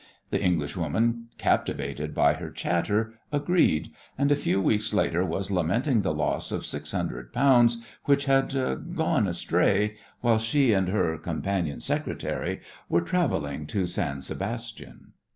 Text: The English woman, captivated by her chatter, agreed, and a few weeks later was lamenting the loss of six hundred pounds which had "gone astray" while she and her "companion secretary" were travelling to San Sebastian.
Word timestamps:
The 0.31 0.41
English 0.41 0.75
woman, 0.75 1.27
captivated 1.37 2.15
by 2.15 2.33
her 2.33 2.49
chatter, 2.49 3.19
agreed, 3.31 3.91
and 4.17 4.31
a 4.31 4.35
few 4.35 4.59
weeks 4.59 4.95
later 4.95 5.23
was 5.23 5.51
lamenting 5.51 6.01
the 6.01 6.11
loss 6.11 6.51
of 6.51 6.65
six 6.65 6.91
hundred 6.91 7.31
pounds 7.31 7.85
which 8.05 8.25
had 8.25 8.95
"gone 8.95 9.27
astray" 9.27 9.97
while 10.21 10.39
she 10.39 10.73
and 10.73 10.87
her 10.89 11.19
"companion 11.19 11.81
secretary" 11.81 12.61
were 12.89 13.01
travelling 13.01 13.67
to 13.67 13.85
San 13.85 14.23
Sebastian. 14.23 15.11